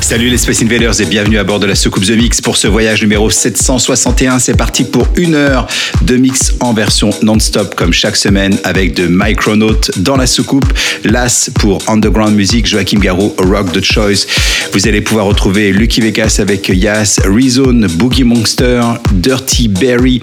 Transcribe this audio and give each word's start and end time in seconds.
Salut 0.00 0.28
les 0.28 0.38
Space 0.38 0.62
Invaders 0.62 1.00
et 1.00 1.04
bienvenue 1.04 1.38
à 1.38 1.44
bord 1.44 1.58
de 1.58 1.66
la 1.66 1.74
soucoupe 1.74 2.04
The 2.04 2.10
Mix 2.10 2.40
pour 2.40 2.56
ce 2.56 2.68
voyage 2.68 3.02
numéro 3.02 3.28
761. 3.28 4.38
C'est 4.38 4.56
parti 4.56 4.84
pour 4.84 5.06
une 5.16 5.34
heure 5.34 5.66
de 6.02 6.16
mix 6.16 6.54
en 6.60 6.72
version 6.72 7.10
non-stop 7.22 7.74
comme 7.74 7.92
chaque 7.92 8.16
semaine 8.16 8.56
avec 8.64 8.94
de 8.94 9.06
Micronautes 9.08 9.90
dans 9.98 10.16
la 10.16 10.26
soucoupe, 10.26 10.72
Las 11.04 11.50
pour 11.54 11.82
Underground 11.88 12.34
Music, 12.34 12.66
Joachim 12.66 12.98
Garou, 12.98 13.34
Rock 13.38 13.72
the 13.72 13.82
Choice. 13.82 14.26
Vous 14.72 14.86
allez 14.86 15.00
pouvoir 15.00 15.26
retrouver 15.26 15.72
Lucky 15.72 16.00
Vegas 16.00 16.36
avec 16.38 16.68
Yas, 16.68 17.18
Rezone, 17.24 17.88
Boogie 17.94 18.24
Monster, 18.24 18.82
Dirty 19.12 19.68
Berry, 19.68 20.20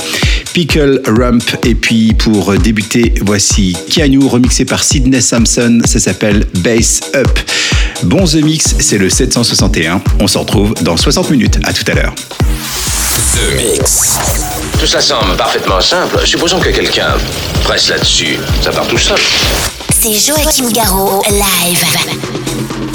Pickle 0.54 1.02
Rump 1.08 1.44
et 1.64 1.76
puis 1.76 2.14
pour 2.14 2.54
débuter, 2.58 3.14
voici 3.22 3.76
Keanu 3.90 4.26
remixé 4.26 4.66
par 4.66 4.84
Sidney 4.84 5.22
Sampson. 5.22 5.80
Ça 5.86 6.00
s'appelle 6.00 6.46
Bass 6.64 7.02
Up. 7.16 7.40
Bon 8.06 8.26
The 8.26 8.36
Mix, 8.36 8.76
c'est 8.80 8.98
le 8.98 9.10
761. 9.10 10.02
On 10.20 10.28
se 10.28 10.38
retrouve 10.38 10.74
dans 10.82 10.98
60 10.98 11.30
minutes. 11.30 11.60
À 11.64 11.74
tout 11.74 11.84
à 11.88 11.94
l'heure. 11.94 12.14
The 12.16 13.56
Mix. 13.56 14.18
Tout 14.80 14.88
ça 14.88 15.00
semble 15.00 15.36
parfaitement 15.38 15.80
simple. 15.80 16.20
Supposons 16.26 16.60
que 16.60 16.70
quelqu'un 16.70 17.16
presse 17.64 17.90
là-dessus. 17.90 18.38
Ça 18.62 18.72
part 18.72 18.88
tout 18.88 18.98
seul. 18.98 19.20
C'est 19.92 20.14
Joachim 20.14 20.70
Garraud, 20.72 21.22
live. 21.30 22.93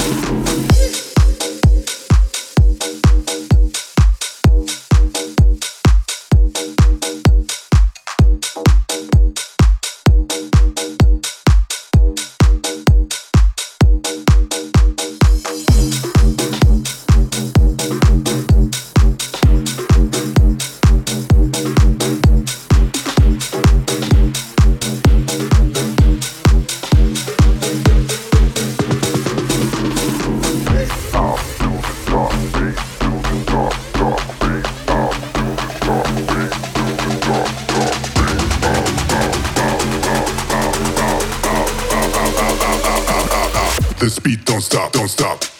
This 43.99 44.17
beat 44.17 44.45
don't 44.45 44.61
stop, 44.61 44.93
don't 44.93 45.09
stop. 45.09 45.58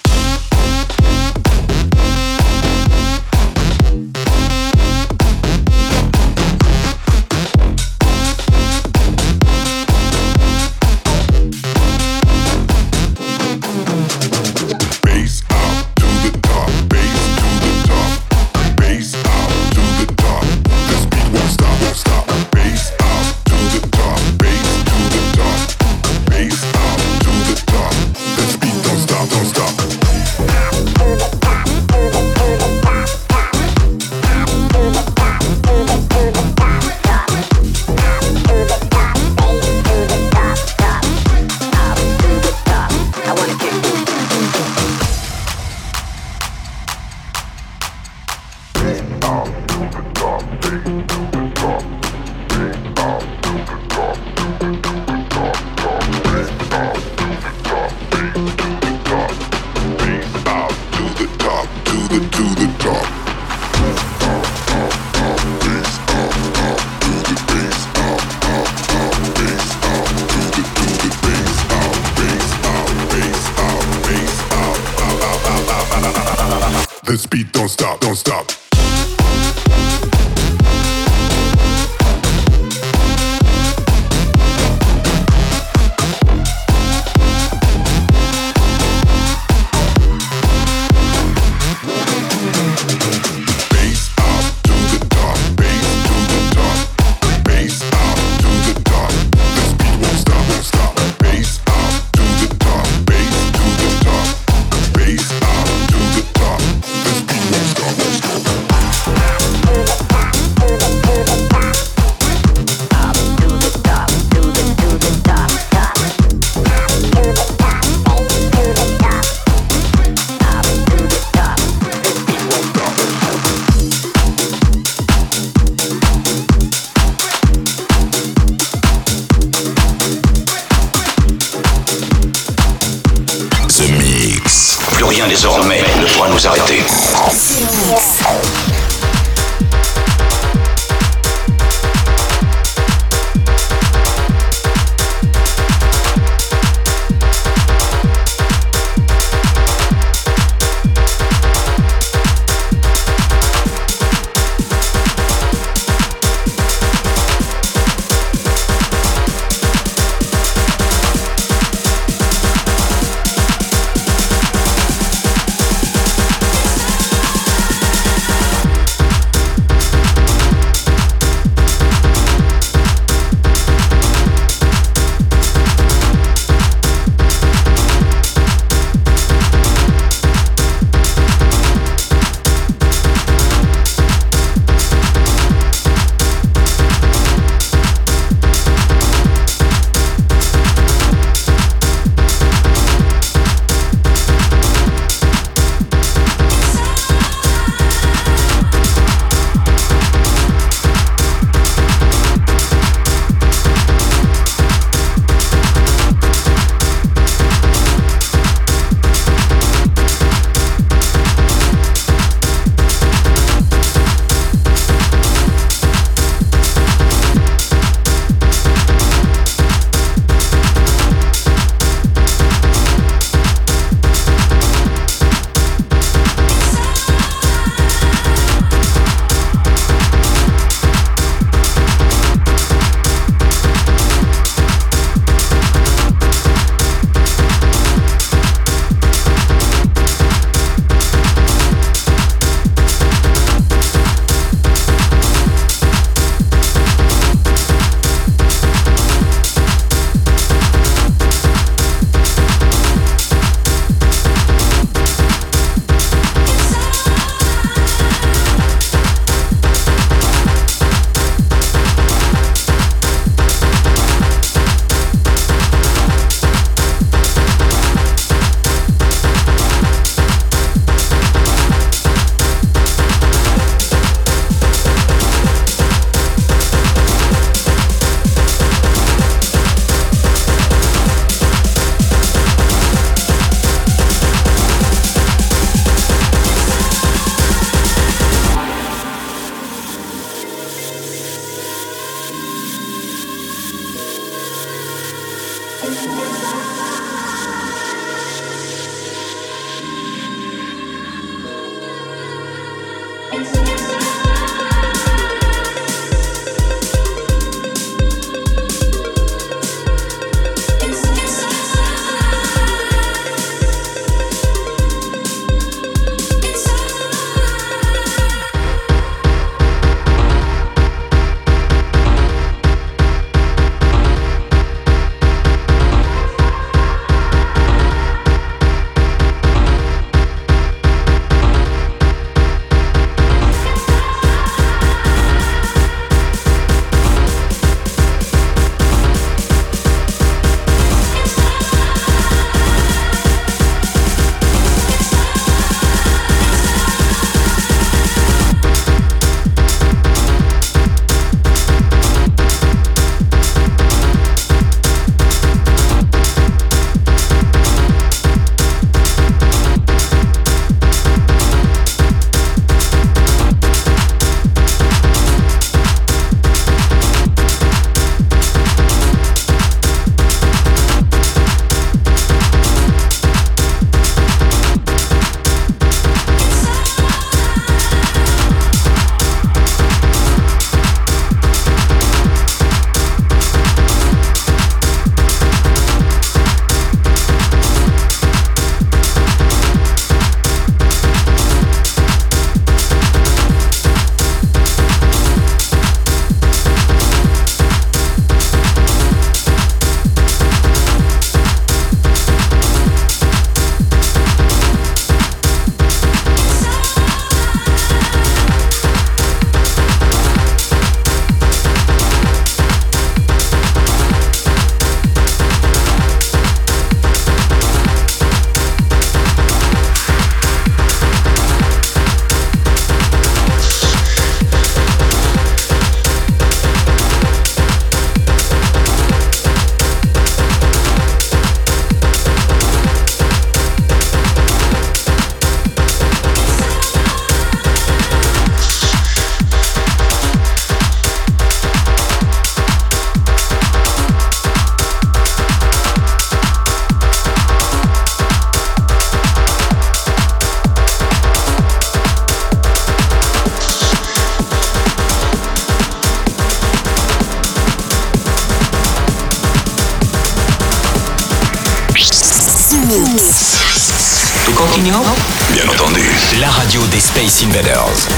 Invaders. 467.42 468.09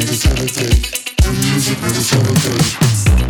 is 0.00 0.24
a. 0.26 0.28
The 0.28 1.32
music 1.32 1.82
is 1.82 1.98
a 1.98 2.02
sabotage. 2.02 3.27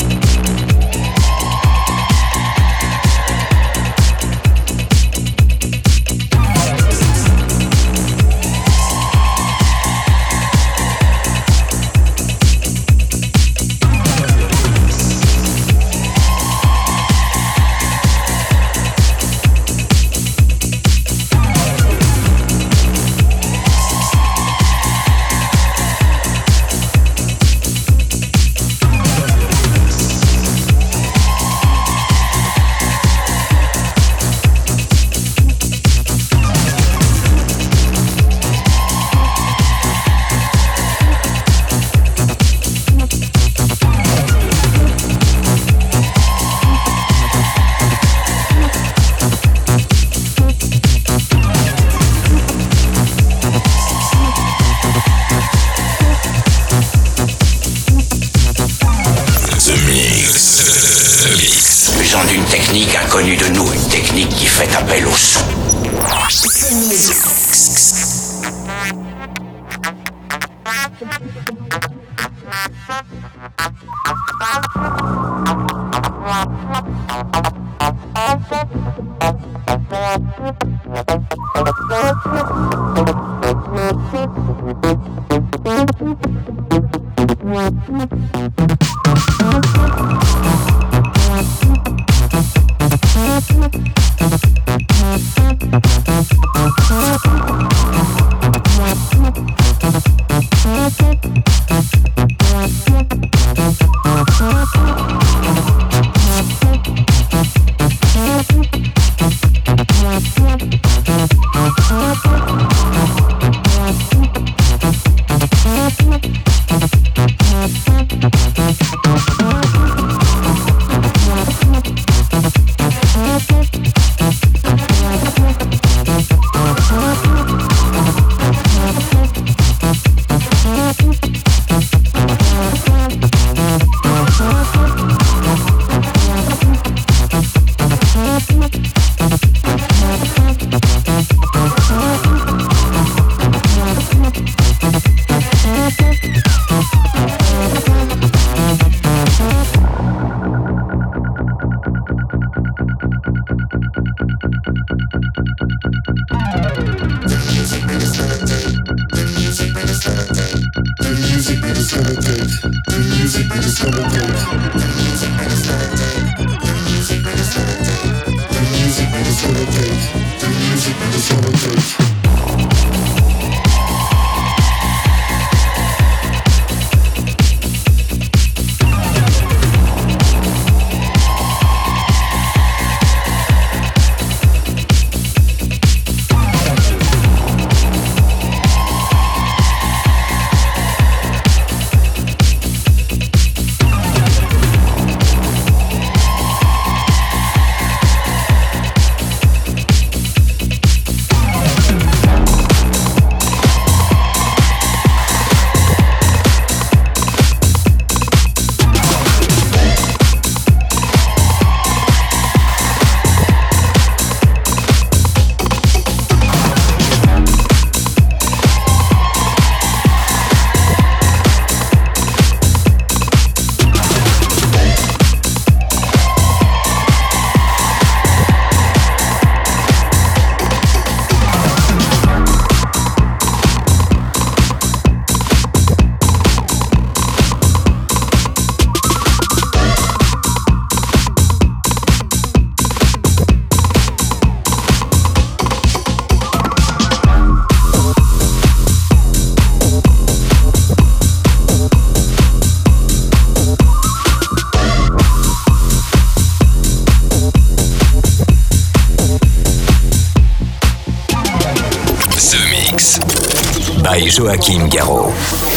Joachim 264.39 264.87
Garraud. 264.87 265.33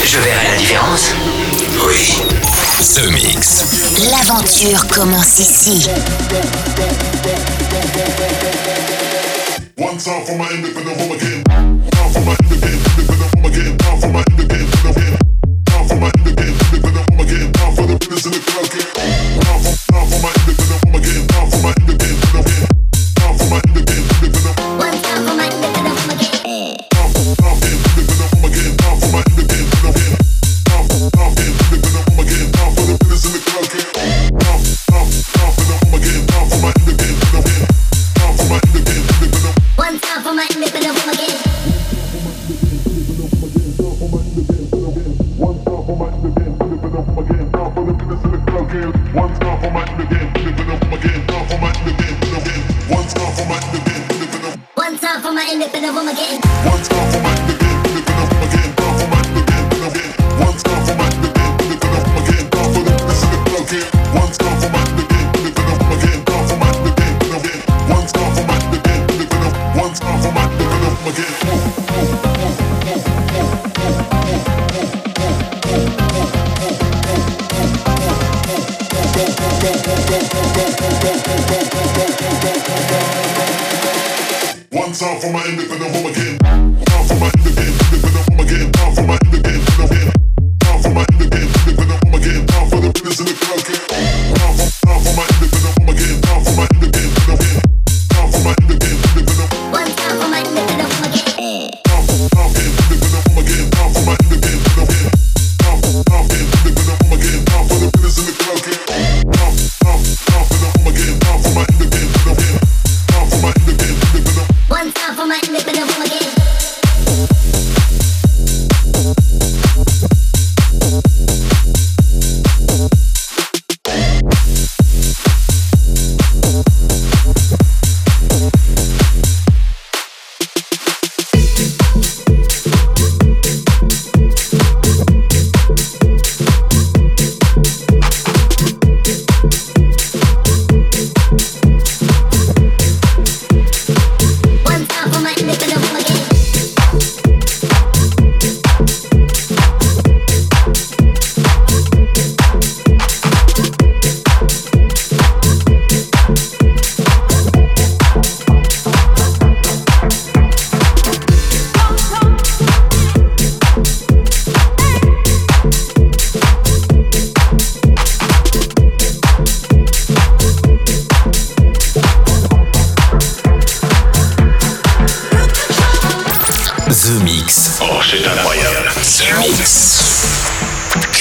Je 0.06 0.18
verrai 0.20 0.52
la 0.52 0.56
différence 0.56 1.16
Oui. 1.84 2.22
The 2.94 3.12
Mix. 3.12 3.66
L'aventure 4.12 4.86
commence 4.88 5.40
ici. 5.40 5.90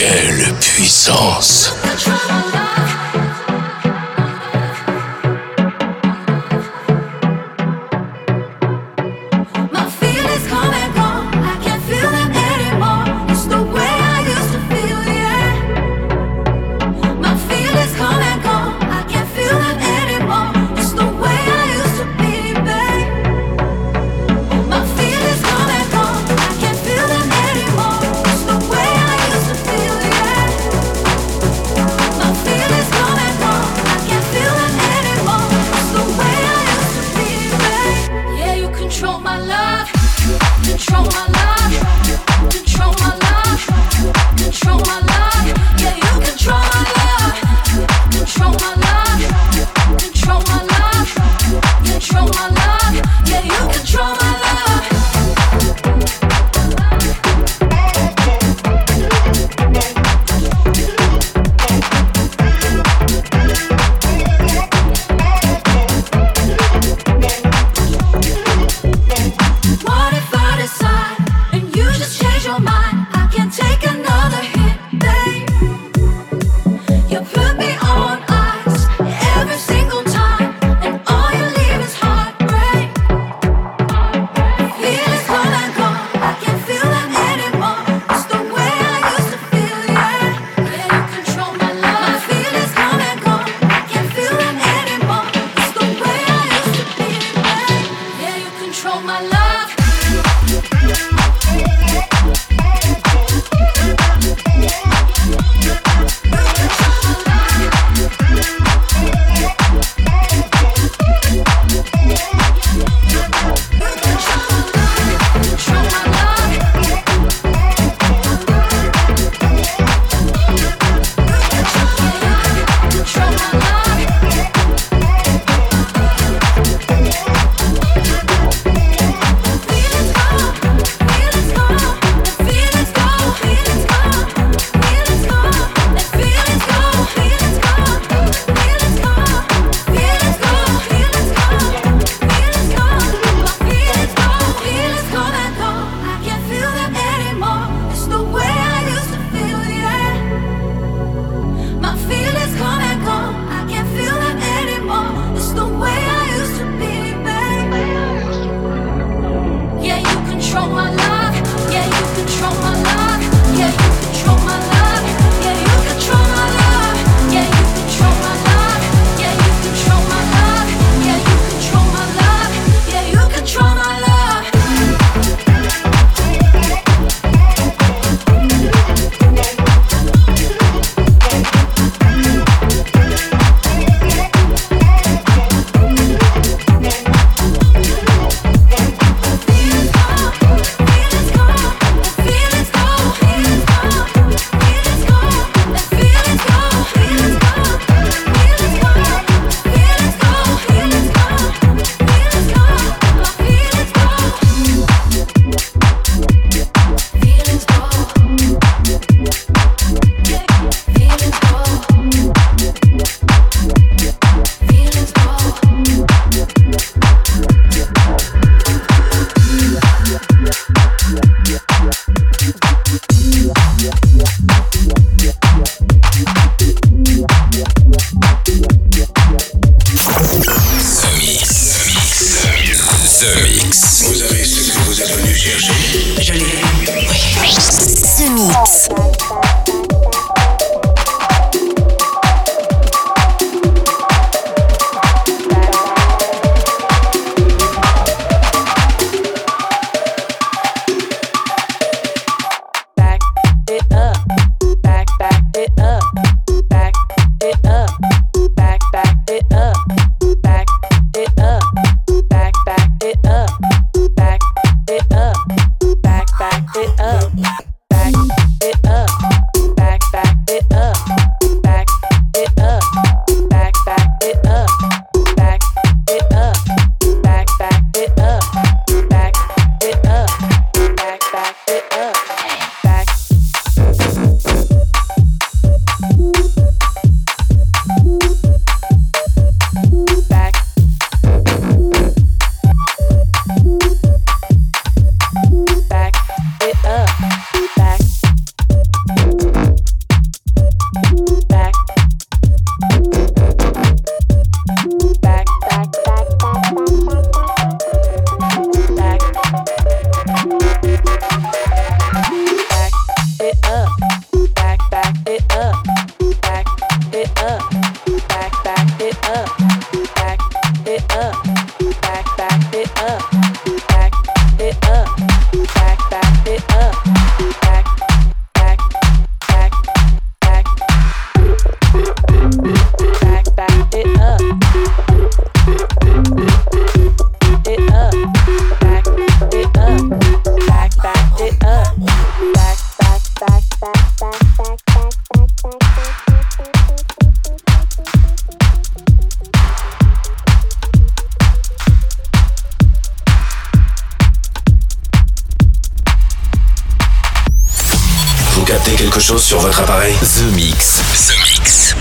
Quelle 0.00 0.54
puissance. 0.60 1.74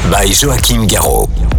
By 0.09 0.25
Joachim 0.25 0.87
Garraud. 0.87 1.58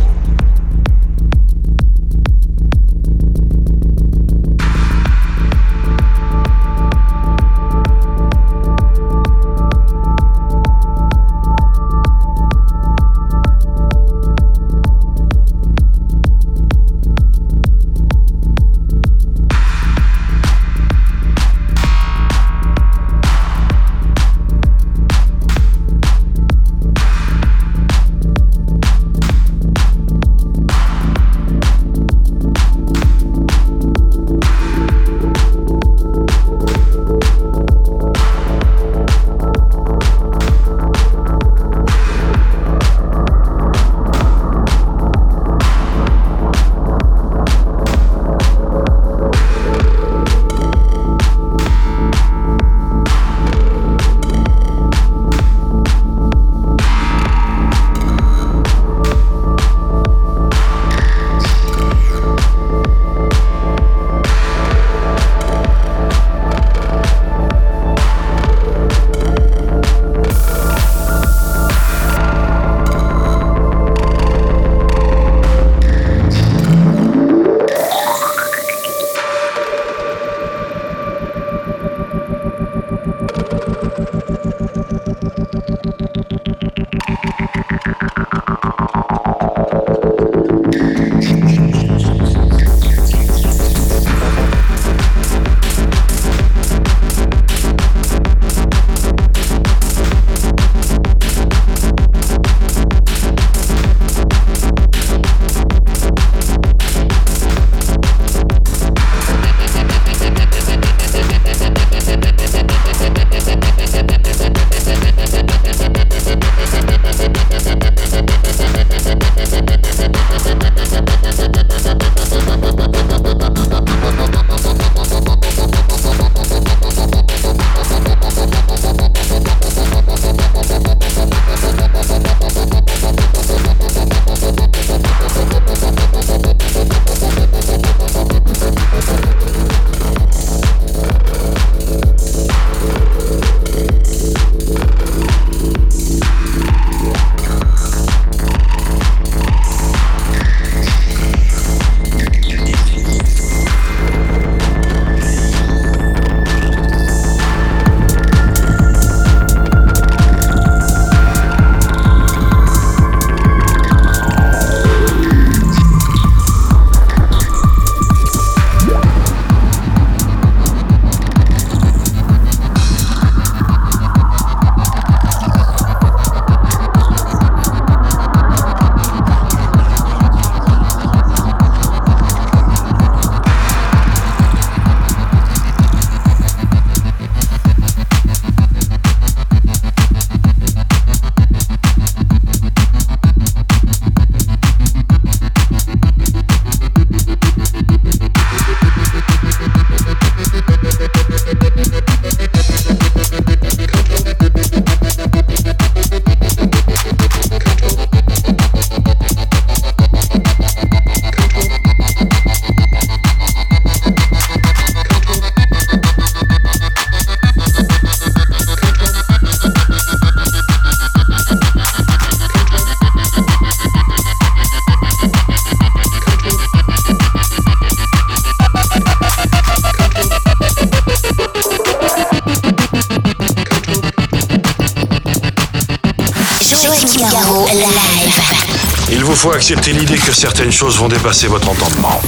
Faut 239.41 239.53
accepter 239.53 239.95
l'idée 239.95 240.19
que 240.19 240.33
certaines 240.33 240.71
choses 240.71 240.99
vont 240.99 241.09
dépasser 241.09 241.47
votre 241.47 241.71
entendement. 241.71 242.21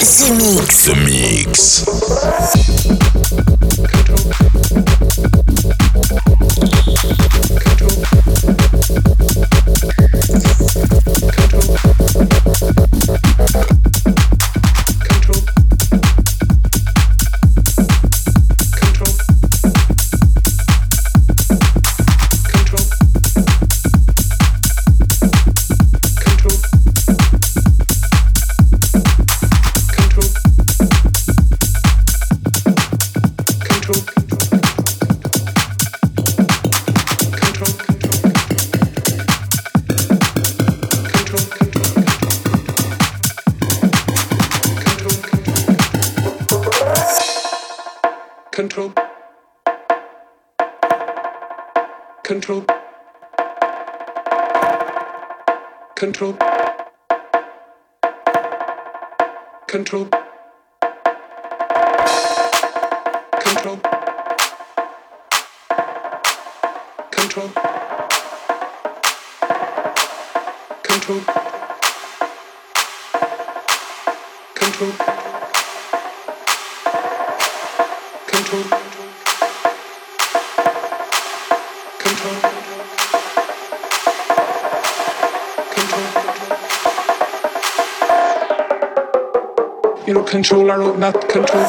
The 0.00 0.30
Mix. 0.32 0.82
The 0.82 0.96
Mix. 0.96 1.84
Control. 67.24 67.48
Control. 70.82 71.20
Control. 74.54 74.92
Control. 78.26 78.64
Control. 81.98 82.38
Control. 85.70 86.04
You 90.06 90.12
know, 90.12 90.24
control 90.24 90.70
our 90.70 90.82
own, 90.82 91.00
not 91.00 91.26
control. 91.30 91.64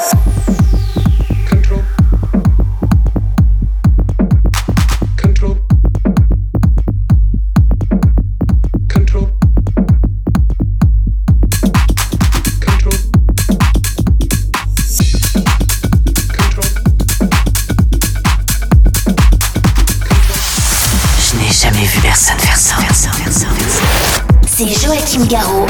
Garou. 25.28 25.65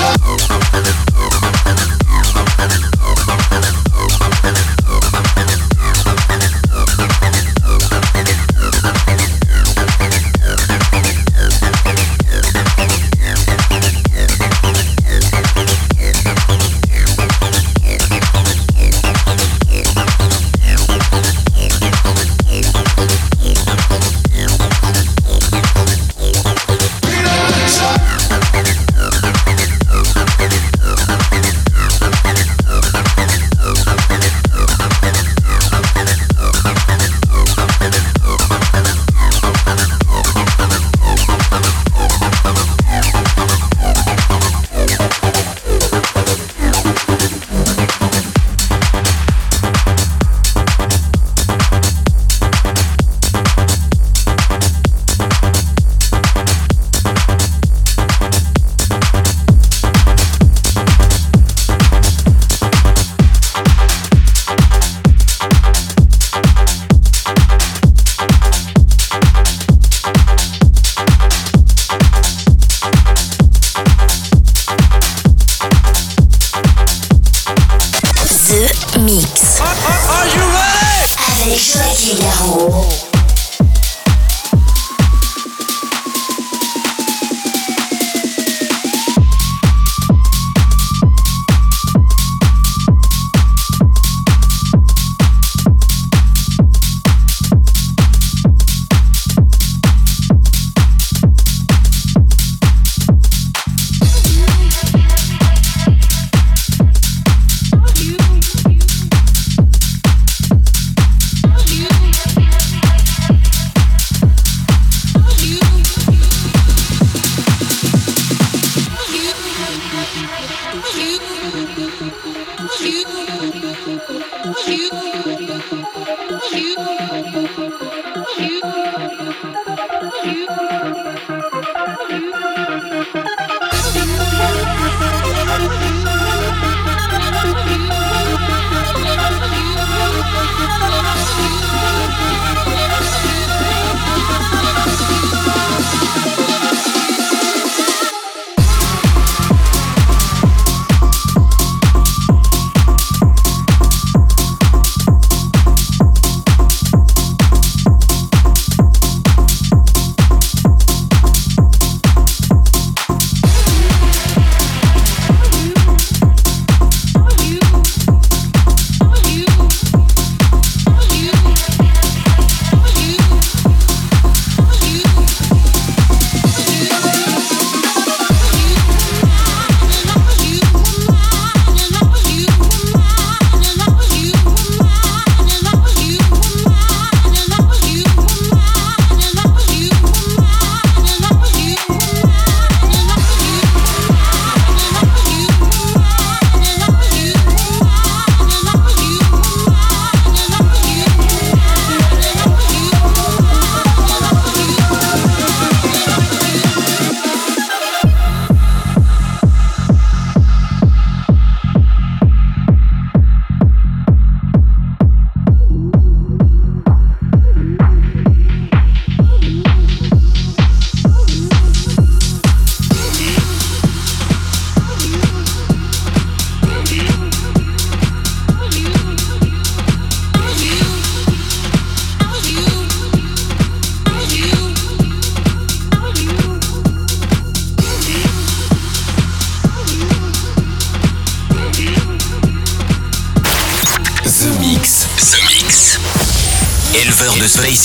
The 0.00 0.09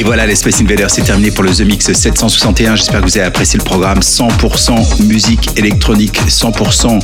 Et 0.00 0.02
voilà, 0.02 0.24
les 0.24 0.34
Space 0.34 0.62
Invaders, 0.62 0.90
c'est 0.90 1.02
terminé 1.02 1.30
pour 1.30 1.44
le 1.44 1.50
The 1.50 1.60
Mix 1.60 1.92
761. 1.92 2.74
J'espère 2.74 3.02
que 3.02 3.04
vous 3.04 3.18
avez 3.18 3.26
apprécié 3.26 3.58
le 3.58 3.64
programme 3.64 3.98
100% 3.98 5.04
musique 5.04 5.50
électronique, 5.58 6.18
100%, 6.26 6.98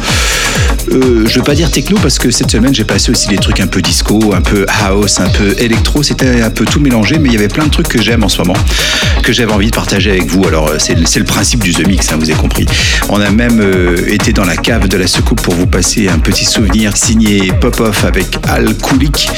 euh, 0.93 1.27
je 1.27 1.39
veux 1.39 1.45
pas 1.45 1.55
dire 1.55 1.71
techno 1.71 1.97
parce 2.01 2.19
que 2.19 2.31
cette 2.31 2.51
semaine 2.51 2.75
j'ai 2.75 2.85
passé 2.85 3.11
aussi 3.11 3.29
des 3.29 3.37
trucs 3.39 3.61
un 3.61 3.67
peu 3.67 3.83
disco, 3.83 4.35
un 4.35 4.41
peu 4.41 4.67
house, 4.87 5.21
un 5.21 5.29
peu 5.29 5.55
électro. 5.59 6.03
C'était 6.03 6.43
un 6.43 6.51
peu 6.51 6.65
tout 6.65 6.81
mélangé, 6.81 7.19
mais 7.19 7.29
il 7.29 7.33
y 7.33 7.37
avait 7.37 7.49
plein 7.49 7.65
de 7.65 7.71
trucs 7.71 7.89
que 7.89 8.01
j'aime 8.03 8.25
en 8.25 8.29
ce 8.29 8.39
moment, 8.39 8.55
que 9.23 9.33
j'avais 9.33 9.53
envie 9.53 9.71
de 9.71 9.75
partager 9.75 10.11
avec 10.11 10.27
vous. 10.27 10.47
Alors, 10.47 10.69
euh, 10.69 10.77
c'est 10.79 10.95
le- 10.95 11.25
principe 11.27 11.63
du 11.65 11.73
The 11.75 11.87
Mix, 11.87 12.13
hein, 12.13 12.17
vous 12.19 12.31
avez 12.31 12.39
compris. 12.39 12.67
On 13.09 13.21
a 13.21 13.31
même 13.31 13.61
euh, 13.61 13.97
été 14.09 14.33
dans 14.33 14.45
la 14.45 14.57
cave 14.57 14.87
de 14.89 14.97
la 14.97 15.07
soucoupe 15.07 15.41
pour 15.41 15.55
vous 15.55 15.67
passer 15.67 16.09
un 16.09 16.19
petit 16.19 16.45
souvenir 16.45 16.97
signé 16.97 17.53
Pop-Off 17.61 18.05
avec 18.05 18.39
Al 18.49 18.75
Kulik 18.77 19.29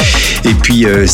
et 0.45 0.55
puis 0.55 0.85
euh, 0.87 1.07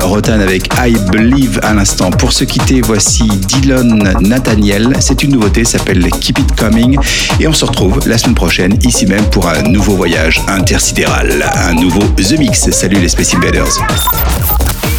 Rotan 0.00 0.40
avec 0.40 0.68
I 0.78 0.94
Believe 1.12 1.60
à 1.62 1.74
l'instant. 1.74 2.10
Pour 2.10 2.32
se 2.32 2.44
quitter, 2.44 2.80
voici 2.80 3.24
Dylan 3.24 4.14
Nathaniel. 4.20 4.96
C'est 5.00 5.22
une 5.22 5.32
nouveauté, 5.32 5.64
s'appelle 5.64 6.06
Keep 6.20 6.38
It 6.38 6.56
Coming 6.56 6.98
et 7.40 7.46
on 7.46 7.52
se 7.52 7.64
retrouve 7.64 8.00
la 8.06 8.16
semaine 8.18 8.34
prochaine 8.34 8.78
ici 8.84 9.06
même 9.06 9.24
pour 9.26 9.48
un 9.48 9.62
nouveau 9.74 9.96
voyage 9.96 10.40
intersidéral, 10.46 11.50
un 11.52 11.74
nouveau 11.74 11.98
The 11.98 12.38
Mix. 12.38 12.70
Salut 12.70 13.00
les 13.00 13.08
Space 13.08 13.34
Invaders. 13.34 13.66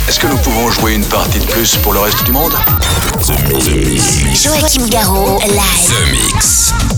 Est-ce 0.10 0.20
que 0.20 0.28
nous 0.28 0.38
pouvons 0.38 0.70
jouer 0.70 0.96
une 0.96 1.06
partie 1.06 1.40
de 1.40 1.46
plus 1.46 1.78
pour 1.78 1.94
le 1.94 2.00
reste 2.00 2.22
du 2.26 2.34
monde? 2.34 2.52
Joachim 4.34 4.86
Garraud, 4.90 5.40
live. 5.46 5.56
The 5.88 6.12
Mix. 6.12 6.74
The 6.74 6.84
Mix. 6.84 6.95